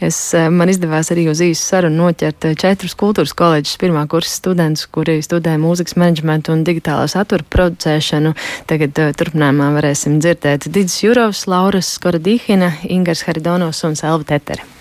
Es, 0.04 0.20
uh, 0.38 0.48
man 0.54 0.72
izdevās 0.72 1.12
arī 1.13 1.27
uz 1.32 1.42
īsu 1.44 1.63
sarunu 1.63 2.08
noķert 2.08 2.51
četrus 2.60 2.96
kultūras 3.00 3.36
koledžas 3.38 3.80
pirmā 3.82 4.06
kursa 4.12 4.38
studentus, 4.38 4.88
kuri 4.92 5.20
studē 5.25 5.58
mūzikas 5.62 5.98
menedžmentu 6.00 6.54
un 6.56 6.63
digitālo 6.68 7.08
satura 7.12 7.46
producēšanu. 7.58 8.36
Tagad 8.70 9.04
turpinājumā 9.20 9.74
varēsim 9.80 10.22
dzirdēt 10.22 10.70
Didis 10.70 11.01
Jurovs, 11.04 11.46
Lauras 11.50 11.94
Skoradīhina, 11.98 12.74
Ingars 12.88 13.25
Haridonos 13.27 13.84
un 13.88 14.00
Selva 14.00 14.27
Tetere 14.27 14.76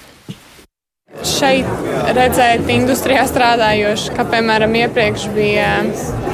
šeit 1.25 1.69
redzēt 2.17 2.69
industrijā 2.73 3.25
strādājoši, 3.29 4.13
kā 4.17 4.27
piemēram 4.29 4.75
iepriekš 4.83 5.29
bija 5.37 5.71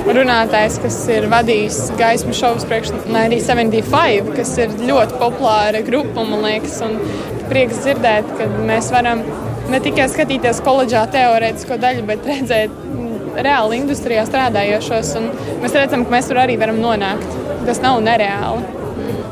runātājs, 0.06 0.80
kas 0.82 0.98
ir 1.14 1.28
vadījis 1.32 1.78
gaismu 1.98 2.34
šovus 2.36 2.66
priekš 2.68 2.92
arī 3.22 3.38
75, 3.44 4.32
kas 4.36 4.56
ir 4.62 4.74
ļoti 4.82 5.20
populāra 5.20 5.82
grupa, 5.86 6.26
man 6.26 6.44
liekas, 6.46 6.80
un 6.86 6.98
prieks 7.50 7.82
dzirdēt, 7.84 8.34
ka 8.38 8.48
mēs 8.66 8.90
varam 8.94 9.22
ne 9.72 9.80
tikai 9.82 10.08
skatīties 10.10 10.62
koledžā 10.66 11.06
teorētisko 11.14 11.78
daļu, 11.80 12.06
bet 12.08 12.28
redzēt 12.28 12.78
reāli 13.42 13.80
industrijā 13.80 14.26
strādājošos, 14.28 15.14
un 15.20 15.30
mēs 15.62 15.76
redzam, 15.78 16.04
ka 16.04 16.16
mēs 16.16 16.28
tur 16.28 16.42
arī 16.42 16.58
varam 16.60 16.82
nonākt. 16.82 17.40
Tas 17.66 17.78
nav 17.82 18.00
nereāli. 18.02 18.81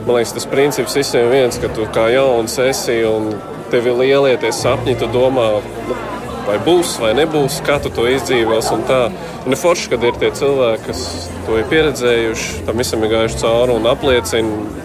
Man 0.06 0.16
liekas, 0.16 0.34
tas 0.36 0.48
princips 0.50 0.96
visiem 0.98 1.30
viens, 1.32 1.58
ka 1.60 1.70
tu 1.74 1.86
kā 1.94 2.08
jauns 2.14 2.56
esi 2.62 3.00
un 3.06 3.32
tev 3.70 3.86
ir 3.86 3.98
lielie 4.00 4.36
tie 4.40 4.50
sapņi, 4.54 4.96
tu 4.98 5.08
domā, 5.12 5.48
nu, 5.88 5.98
vai 6.46 6.56
būs 6.66 6.96
vai 7.02 7.12
nebūs, 7.18 7.60
kā 7.66 7.78
tu 7.82 7.92
to 7.94 8.06
izdzīvos. 8.10 8.72
Un 8.74 8.86
tā 8.88 9.00
un 9.44 9.54
ir 9.54 9.60
forši, 9.60 9.90
kad 9.92 10.06
ir 10.06 10.18
tie 10.20 10.32
cilvēki, 10.40 10.86
kas 10.88 11.04
to 11.46 11.60
ir 11.60 11.68
pieredzējuši, 11.70 12.64
tam 12.66 12.82
visam 12.82 13.04
ir 13.06 13.14
gājuši 13.14 13.42
cauri 13.44 13.76
un 13.76 13.90
apliecina 13.90 14.80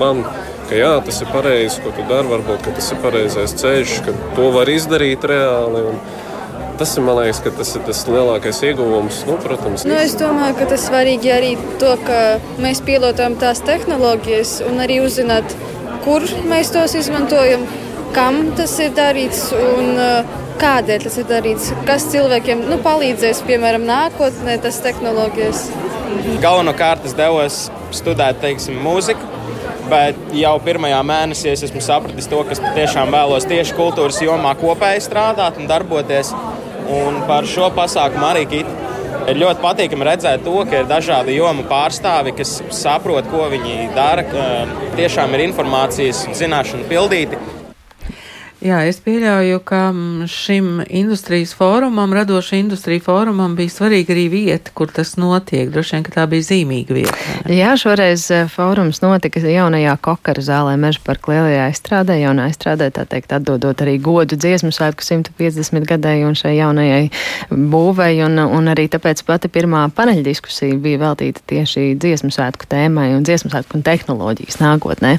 man, 0.00 0.22
ka 0.68 0.78
jā, 0.78 0.92
tas 1.06 1.20
ir 1.22 1.30
pareizi, 1.32 1.80
ko 1.84 1.92
tu 1.94 2.04
dari, 2.10 2.28
varbūt 2.30 2.68
tas 2.76 2.92
ir 2.92 3.02
pareizais 3.04 3.54
ceļš, 3.60 3.98
ka 4.06 4.14
to 4.36 4.50
var 4.54 4.70
izdarīt 4.70 5.26
reāli. 5.30 5.84
Un, 5.92 6.00
Tas 6.76 6.92
ir, 6.92 7.04
man 7.06 7.16
liekas, 7.22 7.40
tas 7.56 7.72
ir 7.78 7.86
tas 7.86 8.02
lielākais 8.10 8.60
ieguvums. 8.68 9.22
Nu, 9.28 9.38
protams, 9.40 9.86
nu, 9.88 9.96
es 9.96 10.12
domāju, 10.20 10.58
ka 10.58 10.68
tas 10.74 10.84
svarīgi 10.90 11.32
arī 11.32 11.54
to, 11.80 11.94
ka 12.04 12.20
mēs 12.60 12.82
pielietojam 12.84 13.38
tās 13.40 13.64
tehnoloģijas 13.64 14.58
un 14.68 14.84
arī 14.84 15.00
uzzināt, 15.06 15.56
kur 16.04 16.26
mēs 16.50 16.74
tos 16.74 16.98
izmantojam 17.00 17.64
kam 18.16 18.38
tas 18.56 18.72
ir 18.80 18.94
darīts 18.96 19.50
un 19.52 19.96
uh, 20.00 20.36
kādēļ 20.60 21.02
tas 21.04 21.18
ir 21.20 21.26
darīts. 21.28 21.70
Kas 21.88 22.06
cilvēkiem 22.12 22.64
nu, 22.70 22.78
palīdzēs, 22.84 23.42
piemēram, 23.48 23.84
nākotnē, 23.88 24.56
tas 24.64 24.80
tehnoloģijas. 24.84 25.66
Galvenokārt 26.40 27.04
es 27.08 27.16
devos 27.18 27.66
studēt 27.96 28.40
teiksim, 28.44 28.78
mūziku. 28.84 29.34
Bet 29.86 30.16
jau 30.34 30.56
pirmajā 30.64 30.98
mēnesī 31.06 31.52
es 31.52 31.60
esmu 31.68 31.78
sapratis 31.84 32.26
to, 32.26 32.40
ka 32.48 32.56
tiešām 32.74 33.12
vēlos 33.14 33.46
tieši 33.46 33.76
kultūras 33.76 34.18
jomā 34.24 34.56
kopēji 34.58 35.04
strādāt 35.04 35.60
un 35.60 35.68
darboties. 35.70 36.32
Un 36.86 37.22
par 37.26 37.46
šo 37.50 37.66
pasākumu 37.74 38.26
arī 38.28 38.44
ir 39.26 39.40
ļoti 39.40 39.62
patīkami 39.62 40.06
redzēt 40.06 40.44
to, 40.46 40.54
ka 40.68 40.82
ir 40.82 40.90
dažādi 40.90 41.34
jomu 41.34 41.64
pārstāvi, 41.66 42.34
kas 42.38 42.60
saprot, 42.74 43.26
ko 43.32 43.48
viņi 43.50 43.90
dara. 43.96 44.22
Tiešām 44.96 45.34
ir 45.34 45.48
informācijas 45.48 46.26
zināšanu 46.38 46.86
pildīti. 46.90 47.40
Jā, 48.64 48.78
es 48.88 48.96
pieļauju, 49.04 49.58
ka 49.68 49.90
mm, 49.92 50.26
šim 50.32 50.68
industrijas 50.88 51.50
fórumam, 51.54 52.14
radoša 52.16 52.56
industrija 52.56 53.02
fórumam, 53.04 53.52
bija 53.52 53.68
svarīga 53.68 54.14
arī 54.14 54.22
vieta, 54.32 54.70
kur 54.72 54.88
tas 54.88 55.10
notiek. 55.20 55.68
Droši 55.74 55.98
vien, 55.98 56.06
ka 56.06 56.14
tā 56.14 56.24
bija 56.30 56.46
zīmīga 56.46 56.96
vieta. 56.96 57.16
Jā, 57.52 57.74
šoreiz 57.76 58.24
eh, 58.32 58.46
fórums 58.48 59.02
notika 59.04 59.42
jaunajā 59.44 59.92
kokara 60.00 60.40
zālē 60.40 60.72
meža 60.80 61.02
parka 61.04 61.34
lielajā 61.34 61.66
izstrādē, 61.74 62.16
jaunā 62.22 62.46
izstrādē, 62.48 62.88
tā 62.96 63.04
teikt, 63.10 63.34
atdodot 63.36 63.84
arī 63.84 63.98
godu 64.00 64.40
dziesmu 64.40 64.72
svētku 64.72 65.04
150 65.04 65.84
gadēju 65.92 66.32
un 66.32 66.40
šai 66.40 66.54
jaunajai 66.56 67.04
būvei, 67.52 68.16
un, 68.24 68.40
un 68.40 68.72
arī 68.72 68.88
tāpēc 68.88 69.20
pati 69.28 69.52
pirmā 69.52 69.84
paneļdiskusija 70.00 70.80
bija 70.80 71.02
veltīta 71.04 71.44
tieši 71.52 71.90
dziesmu 72.00 72.32
svētku 72.32 72.72
tēmai 72.72 73.10
un 73.18 73.28
dziesmu 73.28 73.52
svētku 73.52 73.76
un 73.76 73.84
tehnoloģijas 73.84 74.62
nākotnē. 74.64 75.14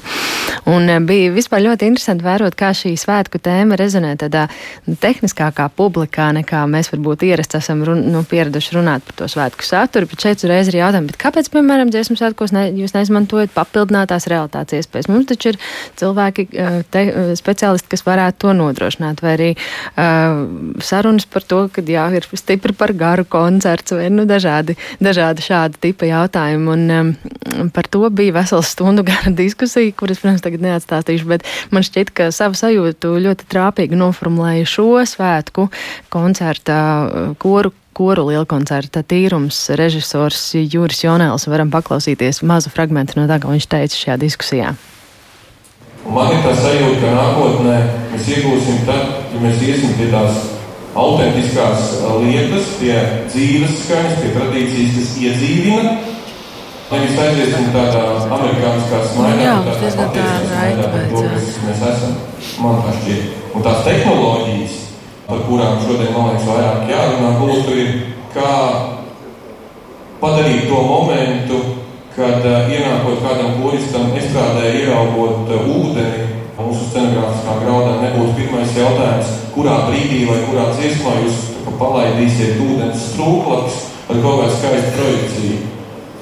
Un 0.74 0.90
eh, 0.90 1.00
bija 1.06 1.38
vispār 1.38 1.68
ļoti 1.70 1.94
interesanti 1.94 2.26
vērot, 2.26 2.58
kā 2.58 2.74
šī 2.74 2.98
svētku 2.98 3.27
svētku 3.28 3.42
tēma 3.44 3.76
rezonē 3.78 4.16
tādā 4.18 4.48
tehniskākā 4.88 5.68
publikā, 5.76 6.32
nekā 6.34 6.64
mēs 6.68 6.92
varbūt 6.94 7.26
ierasts 7.28 7.60
esam 7.60 7.84
run, 7.84 8.06
nu, 8.12 8.24
pieraduši 8.24 8.78
runāt 8.78 9.04
par 9.04 9.16
to 9.20 9.28
svētku 9.28 9.64
saturu. 9.64 10.08
Bet 10.08 10.24
šeit 10.24 10.44
uzreiz 10.44 10.68
ir 10.70 10.80
jautājums, 10.80 11.18
kāpēc, 11.20 11.50
piemēram, 11.52 11.92
dziesmu 11.92 12.18
svētkos 12.18 12.54
ne, 12.56 12.70
jūs 12.78 12.96
neizmantojat 12.96 13.52
papildinātās 13.56 14.28
realitātes 14.32 14.80
iespējas? 14.80 15.10
Mums 15.12 15.28
taču 15.28 15.52
ir 15.52 15.60
cilvēki, 16.00 16.48
eh, 16.54 16.84
te, 16.90 17.04
eh, 17.08 17.34
speciālisti, 17.36 17.90
kas 17.92 18.06
varētu 18.08 18.38
to 18.46 18.54
nodrošināt, 18.54 19.22
vai 19.22 19.36
arī 19.36 19.50
uh, 19.98 20.82
sarunas 20.82 21.26
par 21.26 21.44
to, 21.44 21.68
ka 21.74 21.82
jā, 21.82 22.08
ir 22.16 22.28
stipri 22.34 22.74
par 22.74 22.94
garu 22.94 23.26
koncerts 23.26 23.92
vai 23.92 24.10
nu, 24.10 24.26
dažādi, 24.26 24.78
dažādi 25.02 25.44
šādi 25.44 25.82
tipa 25.82 26.08
jautājumi. 26.08 26.68
Un, 26.68 26.92
um, 26.92 27.70
par 27.74 27.88
to 27.88 28.08
bija 28.10 28.34
vesela 28.34 28.64
stundu 28.64 29.04
gara 29.10 29.32
diskusija, 29.34 29.92
kuras, 29.98 30.22
protams, 30.22 30.44
tagad 30.46 30.64
neatstāstīšu, 30.64 31.28
bet 31.28 31.46
man 31.72 31.84
šķiet, 31.84 32.14
ka 32.14 32.30
savu 32.36 32.58
sajūtu 32.60 33.17
ļoti 33.24 33.50
trāpīgi 33.52 34.00
noformulēja 34.00 34.70
šo 34.70 34.90
svētku 35.08 35.70
koncerta 36.14 36.78
uh, 36.78 37.36
koru 37.42 37.74
koru 37.98 38.28
lielkoncerta 38.30 39.02
tīrums 39.10 39.58
režisors 39.80 40.52
Juris 40.60 41.02
Jonēls. 41.02 41.48
Varam 41.50 41.72
paklausīties 41.74 42.44
mazu 42.46 42.70
fragment 42.70 43.16
no 43.18 43.26
tā, 43.30 43.40
ko 43.42 43.56
viņš 43.56 43.66
teica 43.72 43.98
šajā 43.98 44.18
diskusijā. 44.22 44.76
Man 46.08 46.30
ir 46.32 46.44
tā 46.46 46.54
sajūta, 46.56 47.00
ka 47.02 47.16
nākotnē 47.16 47.80
mēs 48.14 48.30
iegūsim 48.32 48.86
tad, 48.88 49.10
ja 49.34 49.42
mēs 49.42 49.64
iesim 49.66 49.98
pie 49.98 50.12
tās 50.14 50.38
autentiskās 50.98 51.98
uh, 51.98 52.14
lietas, 52.22 52.70
pie 52.80 52.94
dzīves 53.28 53.74
skaņas, 53.82 54.22
pie 54.22 54.32
tradīcijas, 54.38 54.94
kas 54.96 55.18
iedzīvina. 55.26 55.98
Nevis 56.88 57.18
aiziesim 57.20 57.66
tādā 57.74 58.02
amerikāniskā 58.32 59.02
smaidā, 59.10 59.42
Jā, 59.44 59.56
tādā 59.66 59.72
patiesībā, 59.98 60.86
bet 60.94 61.10
to, 61.12 61.24
kas 61.34 61.58
mēs 61.66 61.82
esam 61.90 62.14
man 62.64 62.80
tā 62.86 62.94
šķiet. 62.96 63.34
Un 63.58 63.66
tās 63.66 63.82
tehnoloģijas, 63.84 64.78
par 65.28 65.42
kurām 65.50 65.82
šodien, 65.84 66.14
man 66.16 66.30
liekas, 66.30 66.48
vairāk 66.48 66.88
jārunā, 66.94 67.34
būtu 67.42 67.76
ir 67.82 67.92
kā 68.32 68.54
padarīt 70.24 70.72
to 70.72 70.80
momentu, 70.94 71.62
kad 72.16 72.48
uh, 72.48 72.72
ienākot 72.72 73.20
kādam 73.26 73.60
koristam, 73.60 74.10
estrādē 74.16 74.72
ieraugot 74.80 75.52
uh, 75.52 75.68
ūdeni, 75.68 76.26
mūsu 76.56 76.88
scenogrāfiskā 76.88 77.62
graudā 77.66 77.98
nebūs 78.06 78.32
pirmais 78.40 78.80
jautājums, 78.80 79.36
kurā 79.54 79.82
brīdī 79.90 80.24
vai 80.30 80.40
kurā 80.48 80.72
dziesmā 80.72 81.20
jūs 81.26 81.44
palaidīsiet 81.78 82.64
ūdens 82.64 83.10
strūklakus 83.12 83.84
ar 84.08 84.22
kaut 84.24 84.46
kādu 84.46 84.56
skaistu 84.56 84.96
projekciju. 84.96 85.66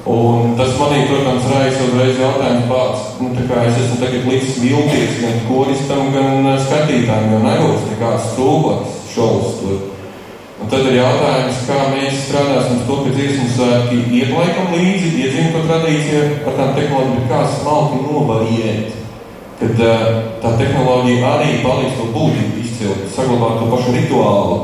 Un 0.06 0.52
tas 0.54 0.76
manī, 0.78 1.00
protams, 1.10 1.48
raisa 1.50 1.82
uzreiz 1.82 2.20
jautājums 2.22 2.68
pats. 2.70 3.06
Nu, 3.18 3.32
es 3.34 3.78
esmu 3.82 3.96
tagad 3.98 4.28
līdz 4.30 4.60
vilties 4.62 5.16
gan 5.24 5.40
koristam, 5.48 6.12
gan 6.14 6.46
uh, 6.46 6.60
skatītājiem, 6.62 7.32
jo 7.34 7.40
nebūs 7.42 7.88
nekāds 7.90 8.28
stūklaks 8.36 9.00
šovs 9.16 9.56
tur. 9.64 9.80
Un 10.62 10.70
tad 10.70 10.86
ir 10.92 11.00
jautājums, 11.00 11.64
kā 11.66 11.80
mēs 11.96 12.20
strādāsim 12.28 12.84
to, 12.86 13.00
ka 13.02 13.16
dziesmu 13.16 13.48
svētki 13.56 14.04
iet 14.20 14.36
laikam 14.36 14.70
līdzi, 14.76 15.10
iedzim 15.24 15.50
to 15.56 15.66
tradīciju 15.66 16.22
ar 16.22 16.62
tām 16.62 16.78
tehnoloģijām, 16.78 17.26
kā 17.34 17.42
smalki 17.56 18.04
novariet. 18.06 19.02
Kad 19.58 19.84
uh, 19.90 20.06
tā 20.46 20.54
tehnoloģija 20.62 21.34
arī 21.34 21.58
palīdz 21.66 21.98
to 21.98 22.08
būtību 22.14 22.62
izcilt, 22.62 23.10
saglabāt 23.18 23.58
to 23.58 23.74
pašu 23.74 23.98
rituālu. 23.98 24.62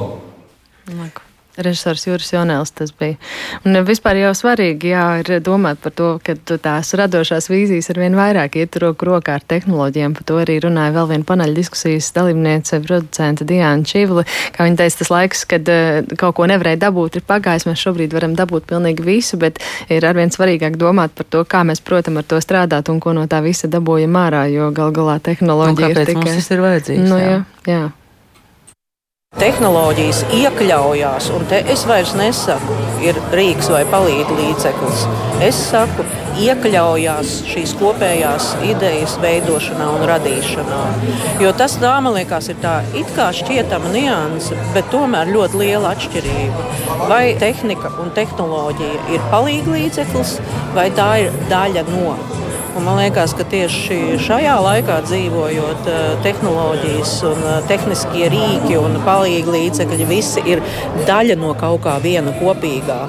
Laku 1.02 1.31
režisors 1.66 2.06
Juris 2.08 2.32
Jonēls 2.34 2.74
tas 2.78 2.94
bija. 2.98 3.18
Un 3.66 3.80
vispār 3.88 4.20
jau 4.22 4.32
svarīgi, 4.38 4.92
jā, 4.94 5.06
ir 5.22 5.42
domāt 5.44 5.82
par 5.84 5.94
to, 5.96 6.10
ka 6.24 6.36
tās 6.52 6.94
radošās 6.98 7.50
vīzijas 7.52 7.92
ar 7.94 8.02
vien 8.02 8.18
vairāk 8.18 8.58
iet 8.62 8.78
roku 8.82 9.08
rokā 9.10 9.38
ar 9.40 9.46
tehnoloģiem. 9.54 10.16
Par 10.18 10.28
to 10.28 10.40
arī 10.42 10.60
runāja 10.64 10.96
vēl 10.96 11.10
viena 11.14 11.28
paneļa 11.28 11.58
diskusijas 11.58 12.12
dalībniece, 12.16 12.82
producente 12.86 13.48
Diāna 13.48 13.88
Čivli. 13.88 14.26
Kā 14.56 14.68
viņa 14.68 14.82
teica, 14.82 15.00
tas 15.02 15.14
laiks, 15.14 15.46
kad 15.50 15.72
uh, 15.72 16.02
kaut 16.22 16.38
ko 16.40 16.50
nevarēja 16.52 16.82
dabūt, 16.88 17.20
ir 17.20 17.28
pagājis. 17.28 17.68
Mēs 17.70 17.86
šobrīd 17.86 18.16
varam 18.18 18.36
dabūt 18.38 18.68
pilnīgi 18.72 19.06
visu, 19.06 19.40
bet 19.42 19.62
ir 19.92 20.06
arvien 20.08 20.34
svarīgāk 20.34 20.78
domāt 20.82 21.16
par 21.18 21.30
to, 21.30 21.46
kā 21.48 21.64
mēs, 21.68 21.84
protams, 21.86 22.24
ar 22.24 22.30
to 22.34 22.42
strādāt 22.44 22.92
un 22.92 23.02
ko 23.04 23.16
no 23.18 23.28
tā 23.32 23.42
visa 23.46 23.70
dabūjam 23.72 24.20
ārā, 24.26 24.46
jo 24.52 24.70
gal 24.76 24.94
galā 24.96 25.20
tehnoloģija 25.24 25.94
ir 25.96 26.06
tikai... 26.14 26.38
tas 26.38 26.54
ir 26.54 26.64
vajadzīgs. 26.66 27.10
Nu, 27.10 27.20
jā. 27.22 27.34
jā, 27.66 27.74
jā. 27.74 27.82
Tehnoloģijas 29.40 30.20
iekļaujās, 30.36 31.30
un 31.32 31.46
te 31.50 31.62
es 31.72 31.86
vairs 31.90 32.12
nesaku, 32.20 32.76
ir 33.02 33.16
rīks 33.34 33.72
vai 33.74 33.80
palīdzīgs 33.90 34.36
līdzeklis. 34.38 35.06
Es 35.48 35.58
saku, 35.72 36.04
iekļaujās 36.44 37.38
šīs 37.50 37.72
kopējās 37.80 38.52
idejas 38.68 39.16
veidošanā 39.24 39.88
un 39.96 40.04
radīšanā. 40.12 40.82
Jo 41.42 41.56
tas 41.58 41.78
tā, 41.82 41.96
man 42.06 42.14
liekas, 42.20 42.52
ir 42.52 42.60
tā 42.62 42.76
it 42.92 43.10
kā 43.16 43.32
šķietama 43.40 43.90
nianse, 43.96 44.60
bet 44.76 44.92
tomēr 44.94 45.32
ļoti 45.34 45.64
liela 45.64 45.96
atšķirība. 45.96 46.68
Vai 47.10 47.24
tehnika 47.42 47.96
un 48.04 48.14
tehnoloģija 48.14 49.08
ir 49.16 49.26
palīglīdzeklis, 49.34 50.38
vai 50.78 50.92
tā 51.00 51.10
ir 51.24 51.42
daļa 51.50 51.88
no 51.90 52.14
Un 52.72 52.86
man 52.88 53.02
liekas, 53.02 53.34
ka 53.36 53.44
tieši 53.52 54.16
šajā 54.24 54.54
laikā 54.64 55.02
dzīvojot, 55.04 55.88
eh, 55.92 55.98
tehnoloģijas 56.24 57.12
un 57.28 57.42
eh, 57.44 57.58
tehniskie 57.68 58.30
rīki 58.32 58.78
un 58.80 58.96
palīgi 59.04 59.52
līdzekļi 59.56 60.08
visi 60.08 60.44
ir 60.48 60.64
daļa 61.10 61.36
no 61.42 61.52
kaut 61.60 61.84
kā 61.84 61.98
viena 62.00 62.32
kopīgā. 62.40 63.02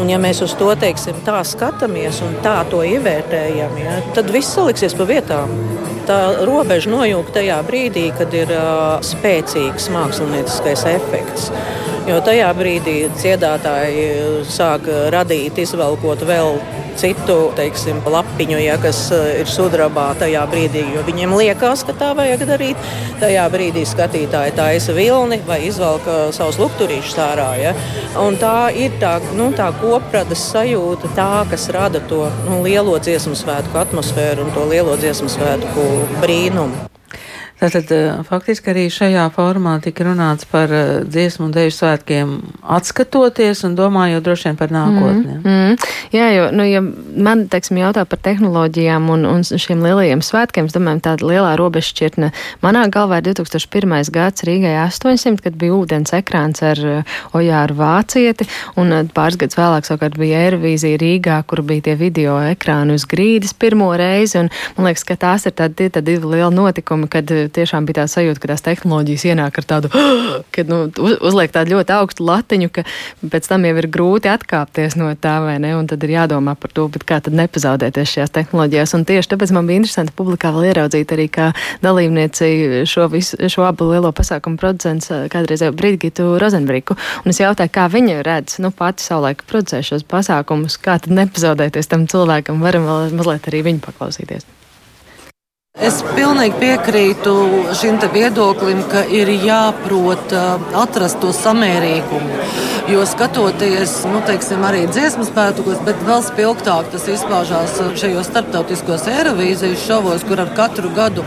Un, 0.00 0.08
ja 0.08 0.16
mēs 0.16 0.40
uz 0.40 0.54
to 0.56 0.70
teiksim, 0.72 1.20
tā 1.26 1.42
skatāmies 1.44 2.22
un 2.24 2.38
tā 2.40 2.62
to 2.72 2.80
ievērtējam, 2.80 3.76
ja, 3.82 4.00
tad 4.16 4.32
viss 4.32 4.56
saliksies 4.56 4.96
pa 4.96 5.04
vietām. 5.04 5.52
Tā 6.08 6.20
robeža 6.48 6.88
nojūg 6.88 7.28
tajā 7.36 7.60
brīdī, 7.68 8.06
kad 8.16 8.32
ir 8.34 8.48
uh, 8.56 8.96
spēcīgs 9.04 9.90
mākslinieckais 9.92 10.86
efekts. 10.94 11.50
Jo 12.08 12.22
tajā 12.24 12.48
brīdī 12.56 12.96
dziedātāji 13.12 14.06
sāk 14.48 14.88
radīt, 15.12 15.60
izvelkot 15.60 16.24
vēl 16.24 16.56
citu 17.00 17.38
teiksim, 17.56 18.02
lapiņu, 18.04 18.58
ja, 18.60 18.76
kas 18.82 19.06
eh, 19.16 19.40
ir 19.42 19.50
sudrabā 19.50 20.10
tajā 20.20 20.44
brīdī, 20.50 20.84
jo 20.94 21.04
viņiem 21.06 21.34
liekas, 21.40 21.84
ka 21.88 21.96
tā 21.96 22.10
vajag 22.18 22.44
darīt. 22.50 22.90
Tajā 23.20 23.46
brīdī 23.52 23.84
skatītāji 23.88 24.54
taisa 24.56 24.94
vilni 24.96 25.40
vai 25.48 25.60
izvelk 25.68 26.06
savus 26.36 26.60
lukturīšus 26.60 27.18
ārā. 27.24 27.50
Ja. 27.60 27.74
Un 28.20 28.38
tā 28.40 28.70
ir 28.76 28.94
tā, 29.02 29.16
nu, 29.36 29.50
tā 29.56 29.70
kopradas 29.80 30.44
sajūta, 30.52 31.12
tā, 31.16 31.32
kas 31.50 31.68
rada 31.74 32.02
to 32.10 32.26
nu, 32.46 32.62
lielo 32.66 32.96
dziesmu 33.00 33.36
svētku 33.38 33.80
atmosfēru 33.80 34.46
un 34.46 34.54
to 34.56 34.68
lielo 34.70 34.96
dziesmu 35.00 35.28
svētku 35.32 35.90
brīnumu. 36.22 36.90
Tātad 37.60 37.90
eh, 37.92 38.20
faktiski 38.24 38.72
arī 38.72 38.86
šajā 38.92 39.26
formā 39.34 39.74
tika 39.84 40.06
runāts 40.06 40.46
par 40.48 40.72
eh, 40.72 41.02
dziesmu 41.04 41.50
un 41.50 41.52
deju 41.52 41.74
svētkiem 41.76 42.30
atskatoties 42.76 43.60
un 43.68 43.74
domājot 43.76 44.24
droši 44.24 44.48
vien 44.48 44.56
par 44.56 44.72
nākotni. 44.72 45.36
Mm, 45.42 45.50
mm. 45.50 45.90
Jā, 46.14 46.28
jo, 46.32 46.46
nu, 46.56 46.64
ja 46.64 46.80
man, 46.80 47.44
teiksim, 47.52 47.82
jautā 47.82 48.06
par 48.08 48.22
tehnoloģijām 48.24 49.10
un, 49.12 49.26
un 49.28 49.44
šiem 49.44 49.84
lielajiem 49.84 50.22
svētkiem, 50.24 50.70
es 50.70 50.76
domāju, 50.76 51.02
tāda 51.04 51.28
lielā 51.28 51.52
robežšķirtne 51.60 52.30
manā 52.64 52.86
galvā 52.92 53.20
ir 53.20 53.28
2001. 53.28 54.08
gads 54.14 54.46
Rīgai 54.48 54.72
800, 54.86 55.44
kad 55.44 55.58
bija 55.60 55.76
ūdens 55.76 56.14
ekrāns 56.16 56.64
ar 56.64 56.80
uh, 56.80 57.18
Ojāru 57.36 57.76
Vācieti, 57.76 58.48
un 58.80 58.92
pāris 59.12 59.36
gadus 59.40 59.60
vēlāk 59.60 59.88
savukārt 59.88 60.16
bija 60.20 60.46
Eirovīzija 60.46 61.00
Rīgā, 61.02 61.38
kur 61.44 61.62
bija 61.66 61.90
tie 61.90 61.98
video 62.00 62.38
ekrāni 62.48 62.96
uz 62.96 63.04
grīdas 63.10 63.52
pirmo 63.52 63.92
reizi, 64.00 64.40
un 64.40 64.50
man 64.78 64.88
liekas, 64.88 65.04
ka 65.06 65.18
tās 65.20 65.46
ir 65.46 65.56
tādi, 65.60 65.90
tādi 65.92 66.14
divi 66.14 66.34
lieli 66.34 66.52
notikumi, 66.56 67.10
kad 67.12 67.28
tiešām 67.54 67.86
bija 67.88 68.02
tā 68.02 68.06
sajūta, 68.10 68.40
ka 68.42 68.52
tās 68.52 68.64
tehnoloģijas 68.66 69.26
ienāk 69.30 69.60
ar 69.60 69.66
tādu, 69.74 69.90
kad 70.54 70.70
nu, 70.70 70.82
uz, 70.88 71.16
uzliek 71.30 71.52
tādu 71.54 71.76
ļoti 71.76 71.94
augstu 71.96 72.26
latiņu, 72.26 72.70
ka 72.74 72.84
pēc 73.32 73.48
tam 73.50 73.66
jau 73.68 73.74
ir 73.82 73.88
grūti 73.92 74.30
atkāpties 74.32 74.96
no 75.00 75.10
tā, 75.20 75.38
vai 75.44 75.58
ne? 75.62 75.74
Un 75.78 75.88
tad 75.90 76.04
ir 76.06 76.14
jādomā 76.16 76.56
par 76.60 76.74
to, 76.76 76.88
kā 77.06 77.20
tad 77.24 77.36
nepazaudēties 77.38 78.14
šajās 78.16 78.34
tehnoloģijās. 78.36 78.94
Un 78.98 79.06
tieši 79.08 79.32
tāpēc 79.34 79.54
man 79.56 79.68
bija 79.70 79.82
interesanti 79.82 80.14
publikā 80.16 80.52
vēl 80.54 80.70
ieraudzīt 80.70 81.14
arī 81.16 81.26
kā 81.32 81.50
dalībnieci 81.84 82.84
šo, 82.90 83.08
visu, 83.12 83.38
šo 83.50 83.66
abu 83.68 83.90
lielo 83.90 84.12
pasākumu 84.16 84.60
producents 84.60 85.10
kādreiz 85.32 85.64
jau 85.64 85.72
Brigitu 85.76 86.36
Rozenbriku. 86.40 86.96
Un 87.24 87.34
es 87.34 87.42
jautāju, 87.42 87.72
kā 87.74 87.88
viņa 87.92 88.20
redz, 88.26 88.60
nu 88.62 88.72
pati 88.74 89.06
savulaik 89.06 89.44
producē 89.50 89.82
šos 89.86 90.06
pasākumus, 90.10 90.78
kā 90.82 90.98
tad 91.02 91.14
nepazaudēties 91.16 91.90
tam 91.90 92.06
cilvēkam, 92.10 92.62
varam 92.64 92.88
vēl 92.88 93.20
mazliet 93.20 93.50
arī 93.50 93.66
viņu 93.70 93.86
paklausīties. 93.88 94.59
Es 95.80 96.02
pilnīgi 96.04 96.58
piekrītu 96.60 97.32
šim 97.80 97.96
viedoklim, 98.12 98.82
ka 98.90 99.00
ir 99.08 99.30
jāprot 99.32 100.34
atrast 100.76 101.22
to 101.22 101.30
samērīgumu. 101.32 102.36
Jo 102.90 103.06
skatoties, 103.08 103.94
nu, 104.10 104.20
teiksim, 104.28 104.60
arī 104.66 104.82
dziesmu 104.90 105.24
spēkos, 105.28 105.80
bet 105.86 106.04
vēl 106.04 106.20
spilgtāk 106.26 106.90
tas 106.92 107.08
izpaužās 107.08 107.78
šajos 108.02 108.28
starptautiskos 108.28 109.08
Eirovīzijas 109.08 109.86
šovos, 109.86 110.26
kur 110.28 110.42
ar 110.44 110.52
katru 110.58 110.92
gadu 110.96 111.24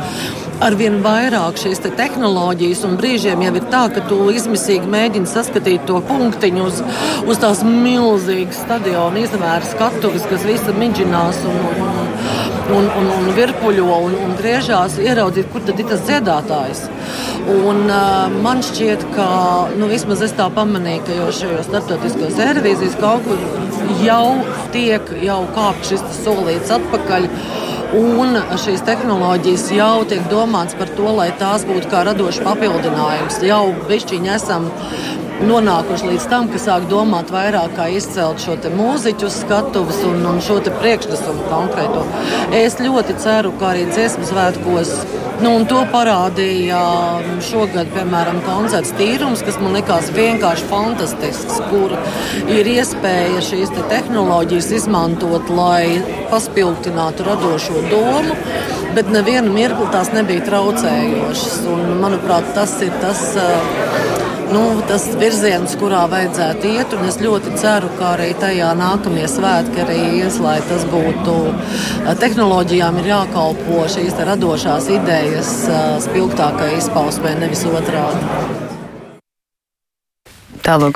arvien 0.64 1.00
vairāk 1.04 1.58
šīs 1.60 1.82
te 1.84 1.90
tehnoloģijas, 1.98 2.84
un 2.88 2.98
brīžiem 3.00 3.42
jau 3.46 3.54
ir 3.58 3.66
tā, 3.74 3.84
ka 3.96 4.04
tu 4.10 4.20
izmisīgi 4.32 4.90
mēģini 4.92 5.30
saskatīt 5.30 5.88
to 5.90 6.00
punktiņu 6.08 6.68
uz, 6.70 6.84
uz 7.26 7.42
tās 7.42 7.64
milzīgas 7.68 8.62
stadiona 8.64 9.24
izmēra 9.26 9.66
skatuves, 9.74 10.28
kas 10.30 10.46
visa 10.48 10.76
midžinās 10.78 11.42
un, 11.50 11.60
un, 11.72 11.90
un, 12.04 12.14
un, 12.72 12.88
un 13.18 13.30
virpuļo 13.36 13.98
un, 14.08 14.16
un 14.26 14.36
griežās, 14.40 14.98
ieraudzīt, 15.02 15.50
kur 15.52 15.64
tad 15.68 15.80
ir 15.82 15.90
tas 15.90 16.04
dziedātājs. 16.08 16.86
Un, 17.54 17.84
uh, 17.90 18.32
man 18.44 18.64
šķiet, 18.64 19.04
ka 19.16 19.28
nu, 19.80 19.90
vismaz 19.92 20.24
es 20.24 20.36
tā 20.38 20.48
pamanīju, 20.54 21.04
ka 21.08 21.18
jau 21.18 21.28
šajos 21.42 21.68
starptautiskos 21.68 22.40
aerovīzijas 22.46 22.96
kaut 23.02 23.28
kur 23.28 23.42
jau 24.04 24.40
tiek 24.76 25.12
jau 25.24 25.42
kāpts 25.58 25.94
šis 25.94 26.08
solīts 26.24 26.74
atpakaļ. 26.78 27.30
Un 27.94 28.40
šīs 28.58 28.82
tehnoloģijas 28.88 29.68
jau 29.76 30.00
tiek 30.10 30.24
domāts 30.32 30.74
par 30.80 30.90
to, 30.98 31.12
lai 31.14 31.28
tās 31.38 31.62
būtu 31.70 31.92
kā 31.92 32.02
radošs 32.08 32.42
papildinājums. 32.42 33.38
Jau 33.46 33.68
bišķiņi 33.86 34.32
esam 34.34 34.66
nonākuši 35.48 36.12
līdz 36.12 36.28
tam, 36.32 36.48
ka 36.52 36.62
sāk 36.62 36.88
domāt 36.92 37.32
vairāk 37.34 37.76
kā 37.78 37.90
izcelt 37.92 38.44
šo 38.44 38.56
mūziķu 38.78 39.30
skatuves 39.32 40.00
un, 40.08 40.24
un 40.30 40.40
šo 40.44 40.60
priekšnesumu 40.64 41.50
konkrēto. 41.52 42.06
Es 42.56 42.80
ļoti 42.82 43.18
ceru, 43.24 43.54
ka 43.60 43.74
arī 43.74 43.86
dziesmu 43.92 44.28
svētkos. 44.30 44.96
Nu, 45.44 45.52
to 45.68 45.82
parādīja 45.92 46.80
šogad, 47.44 47.90
piemēram, 47.92 48.40
koncerts 48.46 48.94
Tīrums, 48.96 49.42
kas 49.44 49.58
man 49.60 49.76
likās 49.76 50.12
vienkārši 50.16 50.68
fantastisks, 50.70 51.58
kur 51.72 51.96
ir 52.48 52.70
iespēja 52.76 53.42
šīs 53.44 53.74
te 53.74 53.84
tehnoloģijas 53.92 54.70
izmantot, 54.80 55.50
lai 55.52 56.00
paspildinātu 56.32 57.28
radošo 57.28 57.84
domu, 57.90 58.38
bet 58.96 59.12
nevienu 59.12 59.52
mirkli 59.58 59.90
tās 59.92 60.14
nebija 60.16 60.46
traucējošas. 60.48 61.64
Un, 61.74 61.98
manuprāt, 62.04 62.54
tas 62.56 62.78
ir 62.86 62.94
tas. 63.04 63.34
Uh, 63.36 64.23
nu, 64.52 64.64
tas 64.90 65.06
virziens, 65.20 65.76
kurā 65.80 66.04
vajadzētu 66.12 66.74
iet. 66.74 66.96
Es 67.08 67.20
ļoti 67.24 67.56
ceru, 67.62 67.92
ka 68.00 68.14
arī 68.16 68.32
tajā 68.40 68.72
nākamie 68.80 69.26
svētki 69.30 69.84
arī 69.86 70.00
ies, 70.20 70.40
lai 70.44 70.58
tas 70.70 70.86
būtu. 70.92 71.38
Tehnoloģijām 72.24 73.00
ir 73.02 73.14
jākalpo 73.14 73.86
šīs 73.96 74.20
radošās 74.32 74.92
idejas 74.98 75.56
spilgtākai 76.08 76.76
izpausmē, 76.82 77.38
nevis 77.44 77.66
otrādi. 77.70 78.63
Tālāk, 80.64 80.96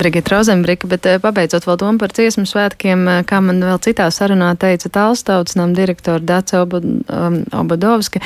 Brigita 0.00 0.32
Rozenbrika, 0.32 0.88
bet 0.88 1.04
eh, 1.04 1.18
pabeidzot 1.20 1.66
vēl 1.68 1.76
domu 1.82 2.00
par 2.00 2.14
dziesmu 2.16 2.46
svētkiem, 2.48 3.02
eh, 3.12 3.18
kā 3.28 3.42
man 3.44 3.58
vēl 3.60 3.76
citā 3.84 4.06
sarunā 4.08 4.54
teica 4.56 4.88
Tālstautsnam 4.88 5.74
direktora 5.76 6.16
Dace 6.16 6.62
um, 6.62 7.42
Obadovska, 7.52 8.22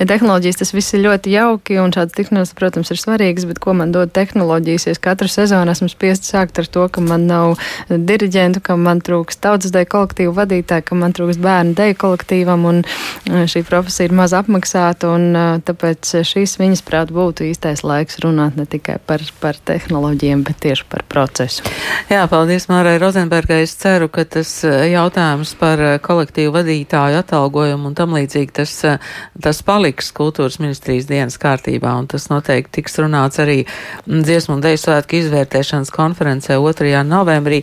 tehnoloģijas 0.00 0.62
tas 0.62 0.72
viss 0.72 0.96
ir 0.96 1.04
ļoti 1.04 1.34
jauki 1.34 1.76
un 1.82 1.92
šāds 1.92 2.16
tehnoloģijas, 2.16 2.54
protams, 2.56 2.92
ir 2.94 3.00
svarīgs, 3.02 3.44
bet 3.50 3.60
ko 3.60 3.74
man 3.76 3.92
dod 3.92 4.14
tehnoloģijas, 4.16 4.86
ja 4.88 4.96
katru 5.10 5.28
sezonu 5.28 5.74
esmu 5.74 5.90
spiest 5.92 6.24
sākt 6.24 6.62
ar 6.62 6.72
to, 6.72 6.86
ka 6.88 7.04
man 7.04 7.28
nav 7.28 7.60
diriģentu, 7.92 8.64
ka 8.64 8.78
man 8.80 9.04
trūks 9.04 9.42
tautas 9.44 9.76
deju 9.76 9.90
kolektīvu 9.92 10.32
vadītāju, 10.40 10.88
ka 10.88 11.00
man 11.02 11.12
trūks 11.16 11.36
bērnu 11.44 11.76
deju 11.76 12.00
kolektīvam 12.00 12.64
un 12.70 12.80
eh, 12.80 13.44
šī 13.44 13.66
profesija 13.68 14.08
ir 14.08 14.16
maz 14.16 14.32
apmaksāta 14.40 15.12
un 15.12 15.36
tāpēc 15.68 16.16
šīs 16.32 16.56
viņas 16.62 16.86
prāt 16.88 17.12
būtu 17.12 17.50
īstais 17.52 17.84
laiks 17.84 18.22
runāt 18.24 18.56
ne 18.56 18.64
tikai 18.64 18.96
par, 19.04 19.20
par 19.44 19.60
tehnoloģiju 19.68 20.29
mērķiem, 20.30 20.44
bet 20.44 20.60
tieši 20.62 20.84
par 20.88 21.04
procesu. 21.08 21.62
Jā, 22.10 22.26
paldies 22.30 22.68
Mārai 22.68 22.98
Rozenbergai. 23.00 23.62
Es 23.64 23.74
ceru, 23.76 24.08
ka 24.08 24.24
tas 24.24 24.64
eh, 24.64 24.90
jautājums 24.92 25.54
par 25.58 25.80
eh, 25.80 25.98
kolektīvu 25.98 26.52
vadītāju 26.54 27.20
atalgojumu 27.20 27.90
un 27.90 27.94
tam 27.94 28.14
līdzīgi 28.14 28.52
tas, 28.52 28.72
eh, 28.84 28.98
tas 29.40 29.62
paliks 29.62 30.12
kultūras 30.12 30.60
ministrijas 30.60 31.08
dienas 31.08 31.38
kārtībā, 31.38 31.92
un 31.98 32.06
tas 32.06 32.28
noteikti 32.30 32.80
tiks 32.80 32.98
runāts 33.00 33.40
arī 33.40 33.64
mm, 33.64 34.22
dziesmu 34.24 34.58
un 34.58 34.64
deju 34.64 34.80
svētku 34.80 35.20
izvērtēšanas 35.20 35.92
konferencē 35.94 36.58
2. 36.60 37.04
novembrī. 37.06 37.62